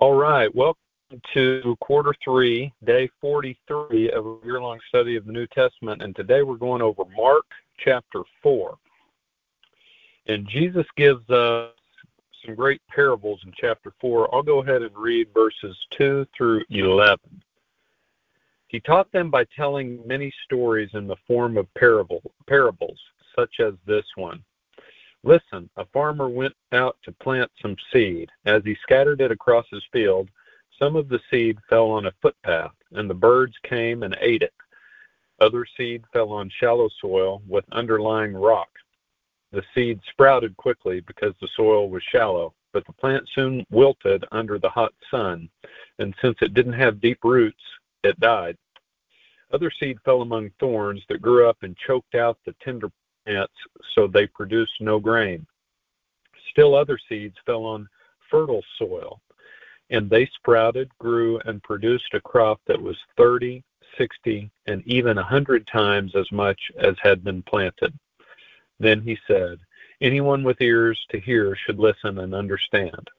All 0.00 0.14
right. 0.14 0.48
Welcome 0.54 0.80
to 1.34 1.76
quarter 1.82 2.14
three, 2.24 2.72
day 2.84 3.10
43 3.20 4.10
of 4.12 4.24
a 4.24 4.36
year 4.46 4.58
long 4.58 4.78
study 4.88 5.14
of 5.16 5.26
the 5.26 5.32
New 5.32 5.46
Testament. 5.48 6.00
And 6.00 6.16
today 6.16 6.40
we're 6.40 6.56
going 6.56 6.80
over 6.80 7.02
Mark 7.14 7.44
chapter 7.76 8.22
4. 8.42 8.78
And 10.28 10.48
Jesus 10.48 10.86
gives 10.96 11.28
us 11.28 11.72
some 12.42 12.54
great 12.54 12.80
parables 12.88 13.42
in 13.44 13.52
chapter 13.54 13.92
4. 14.00 14.34
I'll 14.34 14.42
go 14.42 14.62
ahead 14.62 14.80
and 14.80 14.96
read 14.96 15.28
verses 15.34 15.76
2 15.90 16.26
through 16.34 16.64
11. 16.70 17.18
He 18.68 18.80
taught 18.80 19.12
them 19.12 19.30
by 19.30 19.44
telling 19.54 20.00
many 20.06 20.32
stories 20.46 20.88
in 20.94 21.08
the 21.08 21.16
form 21.26 21.58
of 21.58 21.66
parable, 21.74 22.22
parables, 22.48 22.98
such 23.36 23.60
as 23.60 23.74
this 23.86 24.06
one. 24.16 24.42
Listen, 25.22 25.68
a 25.76 25.84
farmer 25.86 26.28
went 26.28 26.54
out 26.72 26.96
to 27.02 27.12
plant 27.12 27.50
some 27.60 27.76
seed. 27.92 28.30
As 28.46 28.62
he 28.64 28.74
scattered 28.82 29.20
it 29.20 29.30
across 29.30 29.66
his 29.70 29.84
field, 29.92 30.30
some 30.78 30.96
of 30.96 31.08
the 31.08 31.20
seed 31.30 31.58
fell 31.68 31.90
on 31.90 32.06
a 32.06 32.12
footpath, 32.22 32.72
and 32.92 33.08
the 33.08 33.14
birds 33.14 33.54
came 33.62 34.02
and 34.02 34.16
ate 34.20 34.42
it. 34.42 34.54
Other 35.40 35.66
seed 35.76 36.04
fell 36.12 36.30
on 36.32 36.50
shallow 36.50 36.88
soil 37.00 37.42
with 37.46 37.64
underlying 37.72 38.34
rock. 38.34 38.70
The 39.52 39.62
seed 39.74 40.00
sprouted 40.10 40.56
quickly 40.56 41.00
because 41.00 41.34
the 41.40 41.48
soil 41.56 41.90
was 41.90 42.02
shallow, 42.04 42.54
but 42.72 42.86
the 42.86 42.92
plant 42.94 43.28
soon 43.34 43.66
wilted 43.70 44.24
under 44.32 44.58
the 44.58 44.70
hot 44.70 44.94
sun, 45.10 45.50
and 45.98 46.14
since 46.22 46.36
it 46.40 46.54
didn't 46.54 46.74
have 46.74 47.00
deep 47.00 47.18
roots, 47.24 47.62
it 48.04 48.18
died. 48.20 48.56
Other 49.52 49.70
seed 49.70 49.98
fell 50.04 50.22
among 50.22 50.50
thorns 50.60 51.02
that 51.08 51.20
grew 51.20 51.48
up 51.48 51.58
and 51.62 51.76
choked 51.76 52.14
out 52.14 52.38
the 52.46 52.54
tender 52.62 52.90
so 53.94 54.06
they 54.06 54.26
produced 54.26 54.72
no 54.80 54.98
grain. 54.98 55.46
Still 56.50 56.74
other 56.74 56.98
seeds 57.08 57.36
fell 57.46 57.64
on 57.64 57.88
fertile 58.30 58.62
soil, 58.78 59.20
and 59.90 60.08
they 60.08 60.26
sprouted, 60.36 60.90
grew, 60.98 61.38
and 61.44 61.62
produced 61.62 62.14
a 62.14 62.20
crop 62.20 62.60
that 62.66 62.80
was 62.80 62.96
30, 63.16 63.62
60, 63.98 64.50
and 64.66 64.82
even 64.86 65.18
a 65.18 65.22
100 65.22 65.66
times 65.66 66.14
as 66.14 66.30
much 66.32 66.60
as 66.78 66.94
had 67.02 67.24
been 67.24 67.42
planted. 67.42 67.92
Then 68.78 69.00
he 69.02 69.18
said, 69.26 69.58
Anyone 70.00 70.42
with 70.42 70.60
ears 70.62 70.98
to 71.10 71.20
hear 71.20 71.54
should 71.54 71.78
listen 71.78 72.20
and 72.20 72.34
understand. 72.34 73.10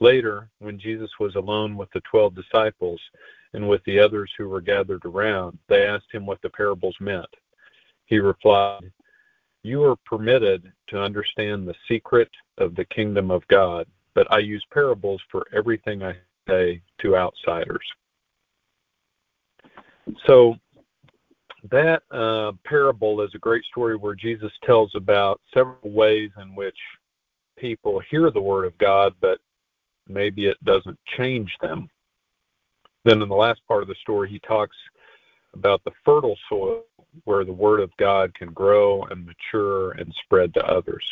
Later, 0.00 0.48
when 0.58 0.80
Jesus 0.80 1.10
was 1.20 1.36
alone 1.36 1.76
with 1.76 1.90
the 1.92 2.00
twelve 2.00 2.34
disciples 2.34 3.00
and 3.52 3.68
with 3.68 3.84
the 3.84 3.98
others 3.98 4.30
who 4.36 4.48
were 4.48 4.62
gathered 4.62 5.04
around, 5.04 5.58
they 5.68 5.86
asked 5.86 6.10
him 6.10 6.24
what 6.24 6.40
the 6.40 6.48
parables 6.48 6.96
meant. 6.98 7.28
He 8.06 8.18
replied, 8.18 8.90
you 9.62 9.84
are 9.84 9.96
permitted 10.04 10.72
to 10.88 11.00
understand 11.00 11.66
the 11.66 11.74
secret 11.88 12.30
of 12.58 12.74
the 12.74 12.84
kingdom 12.86 13.30
of 13.30 13.46
God, 13.48 13.86
but 14.14 14.30
I 14.30 14.38
use 14.38 14.64
parables 14.72 15.20
for 15.30 15.46
everything 15.54 16.02
I 16.02 16.16
say 16.48 16.82
to 17.00 17.16
outsiders. 17.16 17.86
So 20.26 20.56
that 21.70 22.02
uh, 22.10 22.52
parable 22.64 23.20
is 23.20 23.30
a 23.34 23.38
great 23.38 23.64
story 23.64 23.96
where 23.96 24.16
Jesus 24.16 24.50
tells 24.64 24.92
about 24.96 25.40
several 25.54 25.78
ways 25.84 26.30
in 26.40 26.54
which 26.56 26.76
people 27.56 28.00
hear 28.10 28.30
the 28.30 28.40
word 28.40 28.64
of 28.64 28.76
God, 28.78 29.14
but 29.20 29.38
maybe 30.08 30.46
it 30.46 30.62
doesn't 30.64 30.98
change 31.16 31.56
them. 31.60 31.88
Then 33.04 33.22
in 33.22 33.28
the 33.28 33.34
last 33.34 33.60
part 33.68 33.82
of 33.82 33.88
the 33.88 33.94
story, 34.00 34.28
he 34.28 34.40
talks 34.40 34.76
about 35.54 35.82
the 35.84 35.92
fertile 36.04 36.36
soil 36.48 36.82
where 37.24 37.44
the 37.44 37.52
Word 37.52 37.80
of 37.80 37.96
God 37.96 38.34
can 38.34 38.52
grow 38.52 39.02
and 39.04 39.26
mature 39.26 39.92
and 39.92 40.14
spread 40.24 40.54
to 40.54 40.64
others. 40.66 41.04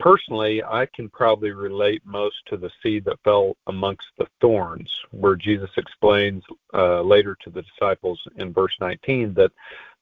Personally, 0.00 0.62
I 0.64 0.86
can 0.94 1.10
probably 1.10 1.50
relate 1.50 2.00
most 2.06 2.36
to 2.46 2.56
the 2.56 2.70
seed 2.82 3.04
that 3.04 3.20
fell 3.22 3.54
amongst 3.66 4.06
the 4.16 4.26
thorns, 4.40 4.90
where 5.10 5.36
Jesus 5.36 5.68
explains 5.76 6.42
uh, 6.72 7.02
later 7.02 7.36
to 7.42 7.50
the 7.50 7.62
disciples 7.62 8.18
in 8.36 8.52
verse 8.52 8.74
19 8.80 9.34
that 9.34 9.52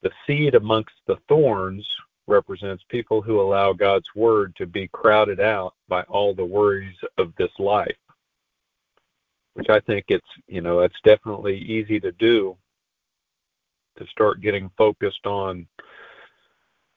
the 0.02 0.12
seed 0.24 0.54
amongst 0.54 0.94
the 1.08 1.16
thorns 1.28 1.84
represents 2.28 2.84
people 2.88 3.20
who 3.20 3.40
allow 3.40 3.72
God's 3.72 4.06
word 4.14 4.54
to 4.56 4.66
be 4.66 4.86
crowded 4.88 5.40
out 5.40 5.74
by 5.88 6.02
all 6.02 6.32
the 6.32 6.44
worries 6.44 6.96
of 7.16 7.34
this 7.36 7.50
life. 7.58 7.96
Which 9.54 9.68
I 9.68 9.80
think 9.80 10.04
it's, 10.08 10.28
you 10.46 10.60
know, 10.60 10.80
it's 10.80 11.00
definitely 11.02 11.58
easy 11.58 11.98
to 11.98 12.12
do 12.12 12.56
to 13.98 14.06
start 14.06 14.40
getting 14.40 14.70
focused 14.76 15.26
on 15.26 15.66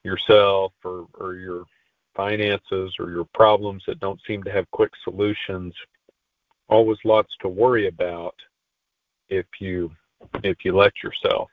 yourself 0.04 0.74
or, 0.84 1.08
or 1.20 1.36
your 1.36 1.66
finances 2.16 2.94
or 3.00 3.12
your 3.12 3.26
problems 3.34 3.84
that 3.88 4.00
don't 4.00 4.20
seem 4.28 4.44
to 4.44 4.52
have 4.52 4.70
quick 4.72 4.92
solutions 5.04 5.74
always 6.70 6.98
lots 7.04 7.30
to 7.42 7.48
worry 7.48 7.88
about 7.88 8.36
if 9.30 9.46
you 9.60 9.92
if 10.44 10.58
you 10.64 10.76
let 10.76 10.92
yourself 11.04 11.50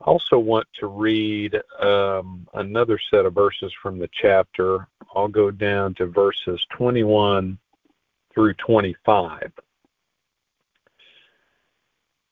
I 0.00 0.04
also 0.04 0.38
want 0.38 0.66
to 0.78 0.86
read 0.86 1.60
um, 1.80 2.46
another 2.54 3.00
set 3.10 3.26
of 3.26 3.34
verses 3.34 3.72
from 3.82 3.98
the 3.98 4.08
chapter. 4.12 4.86
I'll 5.14 5.28
go 5.28 5.50
down 5.50 5.94
to 5.94 6.06
verses 6.06 6.64
21 6.70 7.58
through 8.32 8.54
25 8.54 9.52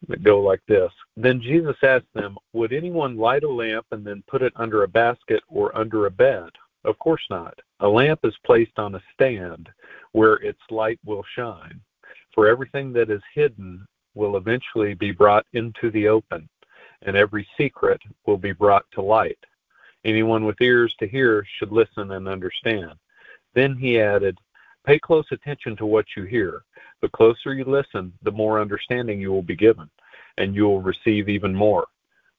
that 0.09 0.23
go 0.23 0.41
like 0.41 0.63
this. 0.69 0.91
Then 1.17 1.41
Jesus 1.41 1.77
asked 1.83 2.13
them, 2.15 2.37
Would 2.53 2.73
anyone 2.73 3.17
light 3.17 3.45
a 3.45 3.49
lamp 3.49 3.87
and 3.91 4.05
then 4.05 4.23
put 4.27 4.43
it 4.43 4.53
under 4.57 4.83
a 4.83 4.89
basket 4.89 5.43
or 5.49 5.77
under 5.77 6.07
a 6.07 6.11
bed? 6.11 6.51
Of 6.85 6.99
course 6.99 7.25
not. 7.31 7.59
A 7.81 7.89
lamp 7.89 8.21
is 8.25 8.35
placed 8.45 8.79
on 8.79 8.95
a 8.95 9.03
stand 9.13 9.69
where 10.13 10.35
its 10.35 10.61
light 10.71 11.01
will 11.05 11.25
shine. 11.35 11.81
For 12.35 12.47
everything 12.47 12.93
that 12.93 13.11
is 13.11 13.23
hidden 13.35 13.87
will 14.15 14.37
eventually 14.37 14.95
be 14.95 15.11
brought 15.11 15.47
into 15.53 15.91
the 15.91 16.09
open, 16.09 16.49
and 17.03 17.17
every 17.17 17.47
secret 17.57 18.01
will 18.27 18.39
be 18.39 18.53
brought 18.53 18.87
to 18.93 19.03
light. 19.03 19.39
Anyone 20.05 20.45
with 20.45 20.61
ears 20.61 20.95
to 21.01 21.09
hear 21.09 21.45
should 21.59 21.73
listen 21.73 22.13
and 22.13 22.29
understand. 22.29 22.93
Then 23.55 23.77
he 23.77 24.01
added, 24.01 24.39
Pay 24.87 25.01
close 25.01 25.27
attention 25.33 25.77
to 25.77 25.87
what 25.87 26.07
you 26.17 26.25
hear. 26.25 26.63
The 27.03 27.09
closer 27.09 27.53
you 27.55 27.65
listen, 27.65 28.13
the 28.23 28.31
more 28.31 28.61
understanding 28.61 29.21
you 29.21 29.33
will 29.33 29.43
be 29.43 29.57
given, 29.57 29.91
and 30.39 30.55
you 30.55 30.65
will 30.65 30.81
receive 30.81 31.29
even 31.29 31.55
more. 31.55 31.87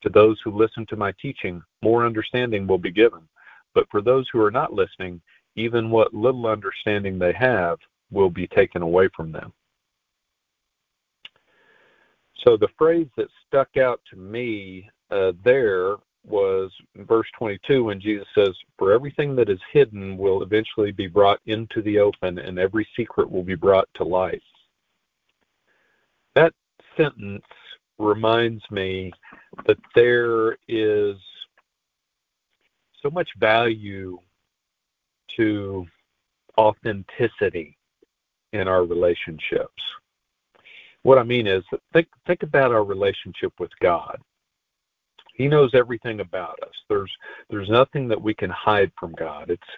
To 0.03 0.09
those 0.09 0.39
who 0.43 0.51
listen 0.51 0.85
to 0.87 0.95
my 0.95 1.11
teaching, 1.21 1.61
more 1.81 2.05
understanding 2.05 2.65
will 2.65 2.77
be 2.77 2.91
given. 2.91 3.27
But 3.73 3.87
for 3.91 4.01
those 4.01 4.27
who 4.31 4.41
are 4.41 4.51
not 4.51 4.73
listening, 4.73 5.21
even 5.55 5.89
what 5.89 6.13
little 6.13 6.47
understanding 6.47 7.19
they 7.19 7.33
have 7.33 7.79
will 8.11 8.29
be 8.29 8.47
taken 8.47 8.81
away 8.81 9.09
from 9.15 9.31
them. 9.31 9.51
So 12.45 12.55
the 12.55 12.69
phrase 12.77 13.07
that 13.17 13.27
stuck 13.45 13.75
out 13.75 13.99
to 14.11 14.15
me 14.15 14.89
uh, 15.11 15.33
there 15.43 15.95
was 16.27 16.71
verse 16.95 17.27
22 17.37 17.85
when 17.85 18.01
Jesus 18.01 18.27
says, 18.35 18.49
For 18.77 18.91
everything 18.91 19.35
that 19.37 19.49
is 19.49 19.59
hidden 19.71 20.17
will 20.17 20.43
eventually 20.43 20.91
be 20.91 21.07
brought 21.07 21.39
into 21.45 21.81
the 21.81 21.99
open, 21.99 22.37
and 22.39 22.59
every 22.59 22.87
secret 22.95 23.29
will 23.29 23.43
be 23.43 23.55
brought 23.55 23.87
to 23.95 24.03
light. 24.03 24.41
That 26.35 26.53
sentence 26.95 27.45
reminds 27.97 28.63
me 28.69 29.11
that 29.65 29.77
there 29.95 30.57
is 30.67 31.15
so 33.01 33.09
much 33.09 33.29
value 33.39 34.17
to 35.37 35.85
authenticity 36.57 37.77
in 38.53 38.67
our 38.67 38.83
relationships. 38.83 39.81
What 41.03 41.17
I 41.17 41.23
mean 41.23 41.47
is 41.47 41.63
think 41.93 42.07
think 42.25 42.43
about 42.43 42.71
our 42.71 42.83
relationship 42.83 43.53
with 43.59 43.71
God. 43.81 44.19
He 45.37 45.47
knows 45.47 45.69
everything 45.75 46.19
about 46.19 46.57
us. 46.63 46.73
There's 46.89 47.11
there's 47.49 47.69
nothing 47.69 48.07
that 48.07 48.21
we 48.21 48.33
can 48.33 48.49
hide 48.49 48.91
from 48.99 49.13
God. 49.13 49.51
It's 49.51 49.71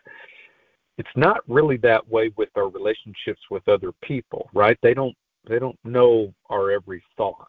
it's 0.98 1.10
not 1.16 1.42
really 1.48 1.78
that 1.78 2.08
way 2.10 2.32
with 2.38 2.50
our 2.56 2.70
relationships 2.70 3.42
with 3.52 3.68
other 3.68 3.92
people, 4.02 4.50
right? 4.54 4.78
They 4.82 4.94
don't 4.94 5.16
they 5.48 5.60
don't 5.60 5.78
know 5.84 6.34
our 6.50 6.72
every 6.72 7.04
thought. 7.18 7.48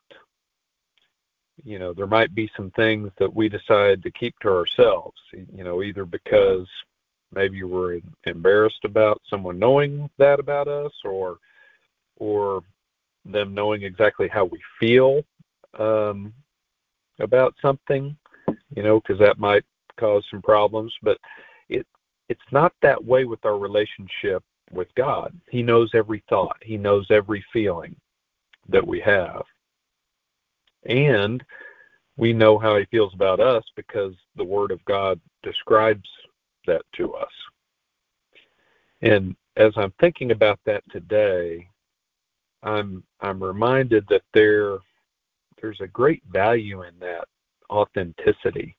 You 1.63 1.79
know, 1.79 1.93
there 1.93 2.07
might 2.07 2.35
be 2.35 2.51
some 2.57 2.71
things 2.73 3.11
that 3.19 3.33
we 3.33 3.49
decide 3.49 4.03
to 4.03 4.11
keep 4.11 4.37
to 4.41 4.49
ourselves, 4.49 5.21
you 5.33 5.63
know, 5.63 5.83
either 5.83 6.05
because 6.05 6.67
maybe 7.33 7.63
we're 7.63 8.01
embarrassed 8.25 8.85
about 8.85 9.21
someone 9.29 9.59
knowing 9.59 10.11
that 10.19 10.41
about 10.41 10.67
us 10.67 10.93
or 11.05 11.39
or 12.17 12.63
them 13.25 13.55
knowing 13.55 13.83
exactly 13.83 14.27
how 14.27 14.47
we 14.47 14.61
feel 14.81 15.23
um, 15.79 16.33
about 17.21 17.55
something, 17.63 18.17
you 18.75 18.83
know, 18.83 19.01
because 19.01 19.19
that 19.19 19.39
might 19.39 19.65
cause 19.99 20.25
some 20.31 20.43
problems. 20.43 20.93
But 21.03 21.19
it 21.69 21.87
it's 22.29 22.41
not 22.53 22.73
that 22.83 23.03
way 23.03 23.25
with 23.25 23.45
our 23.45 23.59
relationship 23.59 24.43
with 24.73 24.89
God. 24.97 25.39
He 25.49 25.63
knows 25.63 25.91
every 25.95 26.23
thought. 26.29 26.57
He 26.63 26.77
knows 26.77 27.07
every 27.11 27.45
feeling 27.53 27.97
that 28.69 28.87
we 28.87 29.01
have. 29.01 29.43
And 30.87 31.43
we 32.17 32.33
know 32.33 32.59
how 32.59 32.77
he 32.77 32.85
feels 32.87 33.15
about 33.15 33.41
us 33.41 33.65
because 33.77 34.15
the 34.37 34.45
word 34.45 34.71
of 34.71 34.85
God 34.85 35.21
describes 35.43 36.09
that 36.67 36.83
to 36.97 37.15
us. 37.15 37.33
And 39.03 39.35
as 39.57 39.73
I'm 39.77 39.93
thinking 40.01 40.31
about 40.31 40.61
that 40.67 40.83
today, 40.91 41.69
I'm 42.63 43.03
I'm 43.21 43.43
reminded 43.43 44.07
that 44.09 44.23
there 44.35 44.79
there's 45.61 45.81
a 45.81 45.87
great 45.87 46.23
value 46.31 46.83
in 46.83 46.99
that 47.01 47.25
authenticity. 47.71 48.77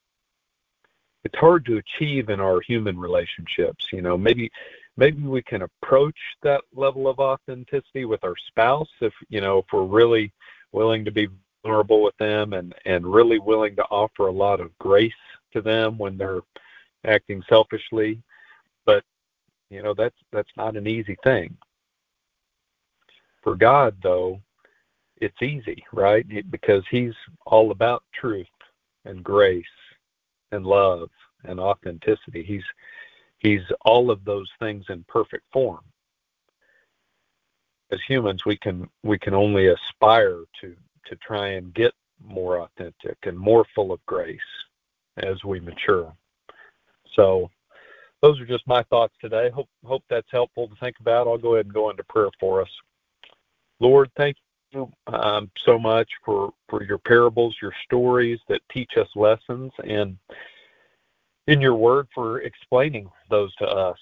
It's 1.24 1.38
hard 1.38 1.66
to 1.66 1.78
achieve 1.78 2.30
in 2.30 2.40
our 2.40 2.62
human 2.62 2.98
relationships, 2.98 3.86
you 3.94 4.02
know. 4.02 4.18
Maybe 4.18 4.52
maybe 4.98 5.22
we 5.22 5.42
can 5.42 5.62
approach 5.62 6.18
that 6.42 6.62
level 6.74 7.08
of 7.08 7.20
authenticity 7.20 8.06
with 8.06 8.24
our 8.24 8.36
spouse 8.48 8.90
if 9.00 9.14
you 9.30 9.42
know 9.42 9.60
if 9.60 9.66
we're 9.72 9.84
really 9.84 10.34
willing 10.72 11.06
to 11.06 11.12
be 11.12 11.28
vulnerable 11.64 12.02
with 12.02 12.18
them 12.18 12.54
and 12.54 12.74
and 12.86 13.06
really 13.06 13.40
willing 13.40 13.76
to 13.76 13.84
offer 13.86 14.28
a 14.28 14.32
lot 14.32 14.60
of 14.60 14.78
grace 14.80 15.14
to 15.54 15.62
them 15.62 15.98
when 15.98 16.18
they're 16.18 16.42
acting 17.06 17.42
selfishly 17.48 18.22
but 18.86 19.04
you 19.70 19.82
know 19.82 19.94
that's 19.94 20.18
that's 20.32 20.52
not 20.58 20.76
an 20.76 20.88
easy 20.88 21.18
thing 21.24 21.56
for 23.42 23.56
god 23.56 23.96
though 24.04 24.40
it's 25.22 25.42
easy 25.42 25.84
right 25.94 26.26
because 26.52 26.84
he's 26.92 27.14
all 27.46 27.72
about 27.72 28.04
truth 28.14 28.48
and 29.06 29.24
grace 29.24 29.64
and 30.52 30.66
love 30.66 31.10
and 31.46 31.60
authenticity 31.60 32.44
he's 32.44 32.64
he's 33.40 33.62
all 33.86 34.12
of 34.12 34.24
those 34.26 34.50
things 34.60 34.86
in 34.90 35.06
perfect 35.08 35.46
form 35.54 35.82
as 37.92 38.00
humans 38.08 38.46
we 38.46 38.58
can 38.58 38.90
we 39.04 39.18
can 39.18 39.34
only 39.34 39.68
aspire 39.68 40.44
to 40.60 40.76
to 41.06 41.16
try 41.18 41.50
and 41.50 41.74
get 41.74 41.94
more 42.24 42.62
authentic 42.62 43.18
and 43.24 43.38
more 43.38 43.66
full 43.76 43.92
of 43.92 44.06
grace 44.06 44.40
as 45.18 45.44
we 45.44 45.60
mature. 45.60 46.14
So 47.16 47.50
those 48.22 48.40
are 48.40 48.46
just 48.46 48.68
my 48.68 48.84
thoughts 48.84 49.14
today. 49.20 49.50
Hope 49.50 49.70
hope 49.86 50.04
that's 50.10 50.32
helpful 50.32 50.68
to 50.68 50.76
think 50.76 50.96
about. 51.00 51.28
I'll 51.28 51.38
go 51.38 51.56
ahead 51.56 51.66
and 51.66 51.74
go 51.74 51.90
into 51.90 52.04
prayer 52.06 52.30
for 52.40 52.62
us. 52.62 52.70
Lord, 53.80 54.10
thank 54.16 54.38
you 54.72 54.92
um, 55.08 55.52
so 55.66 55.78
much 55.78 56.10
for 56.24 56.54
for 56.70 56.84
your 56.84 56.98
parables, 56.98 57.56
your 57.62 57.74
stories 57.84 58.40
that 58.48 58.62
teach 58.72 58.98
us 58.98 59.08
lessons, 59.16 59.72
and 59.84 60.18
in 61.48 61.60
your 61.60 61.76
word 61.76 62.08
for 62.14 62.42
explaining 62.42 63.10
those 63.30 63.54
to 63.56 63.68
us 63.68 63.98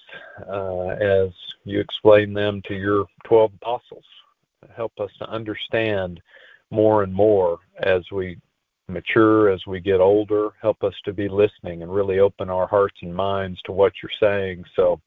uh, 0.48 0.88
as 0.88 1.30
you 1.64 1.80
explain 1.80 2.32
them 2.32 2.62
to 2.62 2.74
your 2.74 3.06
12 3.24 3.52
apostles. 3.54 4.04
Help 4.76 4.92
us 5.00 5.10
to 5.18 5.28
understand 5.28 6.20
more 6.70 7.02
and 7.02 7.12
more 7.12 7.58
as 7.82 8.02
we 8.12 8.38
mature, 8.88 9.48
as 9.48 9.66
we 9.66 9.80
get 9.80 10.00
older. 10.00 10.50
Help 10.60 10.84
us 10.84 10.94
to 11.04 11.12
be 11.12 11.28
listening 11.28 11.82
and 11.82 11.92
really 11.92 12.18
open 12.18 12.50
our 12.50 12.66
hearts 12.66 12.98
and 13.02 13.14
minds 13.14 13.60
to 13.62 13.72
what 13.72 13.92
you're 14.02 14.10
saying 14.20 14.64
so 14.76 15.00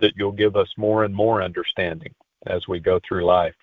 that 0.00 0.14
you'll 0.16 0.32
give 0.32 0.56
us 0.56 0.68
more 0.76 1.04
and 1.04 1.14
more 1.14 1.42
understanding 1.42 2.14
as 2.46 2.66
we 2.68 2.80
go 2.80 3.00
through 3.06 3.24
life. 3.24 3.54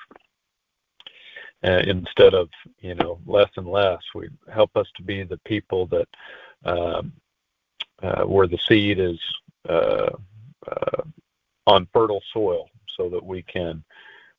Uh, 1.66 1.82
instead 1.88 2.36
of 2.36 2.48
you 2.80 2.94
know 2.96 3.20
less 3.26 3.50
and 3.58 3.68
less, 3.68 4.00
we 4.14 4.30
help 4.54 4.70
us 4.76 4.88
to 4.96 5.02
be 5.02 5.24
the 5.24 5.40
people 5.46 5.88
that 5.88 6.08
um, 6.64 7.12
uh, 8.04 8.24
where 8.24 8.48
the 8.48 8.60
seed 8.68 9.00
is 9.00 9.20
uh, 9.68 10.12
uh 10.68 11.02
on 11.66 11.88
fertile 11.92 12.22
soil, 12.32 12.70
so 12.96 13.10
that 13.10 13.26
we 13.26 13.42
can 13.42 13.84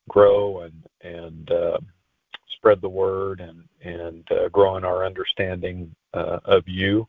grow 0.07 0.61
and 0.61 0.85
and 1.01 1.51
uh, 1.51 1.77
spread 2.55 2.79
the 2.79 2.87
word 2.87 3.41
and 3.41 3.63
and 3.81 4.25
uh, 4.31 4.47
grow 4.49 4.77
in 4.77 4.85
our 4.85 5.05
understanding 5.05 5.93
of 6.13 6.63
you, 6.65 7.07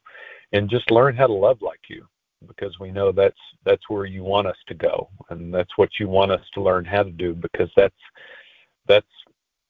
and 0.52 0.68
just 0.68 0.90
learn 0.90 1.16
how 1.16 1.26
to 1.26 1.32
love 1.32 1.62
like 1.62 1.80
you, 1.88 2.04
because 2.46 2.78
we 2.80 2.90
know 2.90 3.12
that's 3.12 3.38
that's 3.64 3.88
where 3.88 4.04
you 4.04 4.24
want 4.24 4.48
us 4.48 4.58
to 4.66 4.74
go, 4.74 5.08
and 5.30 5.54
that's 5.54 5.78
what 5.78 5.90
you 6.00 6.08
want 6.08 6.32
us 6.32 6.44
to 6.54 6.60
learn 6.60 6.84
how 6.84 7.04
to 7.04 7.12
do, 7.12 7.34
because 7.34 7.70
that's 7.76 7.94
that's 8.88 9.06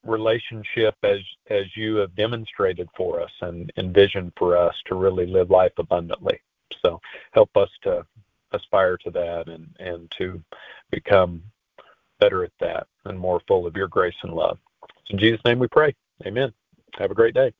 relationship 0.08 0.94
as 1.02 1.19
as 1.50 1.64
you 1.76 1.96
have 1.96 2.14
demonstrated 2.16 2.88
for 2.96 3.20
us 3.20 3.31
and 3.40 3.72
envisioned 3.76 4.32
for 4.37 4.56
us 4.56 4.75
to 4.87 4.94
really 4.94 5.26
live 5.26 5.50
life 5.50 5.72
abundantly. 5.78 6.40
So 6.84 7.00
help 7.32 7.56
us 7.56 7.70
to 7.84 8.05
aspire 8.52 8.96
to 8.99 9.10
that 9.10 9.49
and 9.49 9.69
and 9.78 10.12
to 10.19 10.43
become 10.90 11.43
better 12.20 12.44
at 12.44 12.52
that 12.60 12.87
and 13.05 13.19
more 13.19 13.40
full 13.46 13.66
of 13.66 13.76
your 13.76 13.88
grace 13.88 14.16
and 14.22 14.32
love. 14.32 14.58
In 15.10 15.19
Jesus' 15.19 15.40
name 15.44 15.58
we 15.58 15.69
pray. 15.69 15.94
Amen. 16.26 16.52
Have 16.99 17.11
a 17.11 17.14
great 17.14 17.34
day. 17.34 17.52